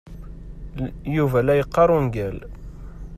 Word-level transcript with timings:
Yuba 1.15 1.39
la 1.45 1.53
yeqqar 1.59 1.89
ungal. 1.97 2.37